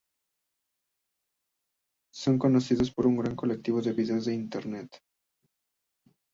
[2.11, 4.89] Son conocidos por su gran colección de vídeos en Internet.